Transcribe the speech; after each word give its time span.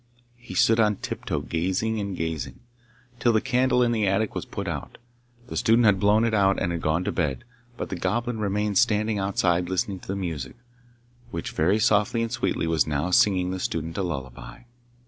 He 0.39 0.55
stood 0.55 0.79
on 0.79 0.95
tiptoe 0.95 1.41
gazing 1.41 1.99
and 1.99 2.17
gazing, 2.17 2.59
till 3.19 3.31
the 3.31 3.39
candle 3.39 3.83
in 3.83 3.91
the 3.91 4.07
attic 4.07 4.33
was 4.33 4.45
put 4.45 4.67
out; 4.67 4.97
the 5.45 5.55
student 5.55 5.85
had 5.85 5.99
blown 5.99 6.25
it 6.25 6.33
out 6.33 6.59
and 6.59 6.71
had 6.71 6.81
gone 6.81 7.03
to 7.03 7.11
bed, 7.11 7.43
but 7.77 7.89
the 7.89 7.95
Goblin 7.95 8.39
remained 8.39 8.79
standing 8.79 9.19
outside 9.19 9.69
listening 9.69 9.99
to 9.99 10.07
the 10.07 10.15
music, 10.15 10.55
which 11.29 11.51
very 11.51 11.77
softly 11.77 12.23
and 12.23 12.31
sweetly 12.31 12.65
was 12.65 12.87
now 12.87 13.11
singing 13.11 13.51
the 13.51 13.59
student 13.59 13.95
a 13.95 14.01
lullaby. 14.01 14.63